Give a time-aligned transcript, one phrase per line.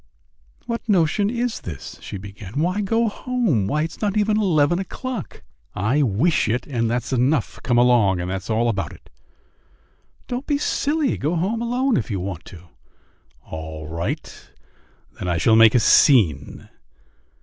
[0.65, 2.59] "What notion is this?" she began.
[2.59, 3.67] "Why go home?
[3.67, 5.43] Why, it's not eleven o'clock."
[5.75, 7.59] "I wish it, and that's enough.
[7.61, 9.11] Come along, and that's all about it."
[10.27, 11.19] "Don't be silly!
[11.19, 12.69] Go home alone if you want to."
[13.45, 14.49] "All right;
[15.19, 16.67] then I shall make a scene."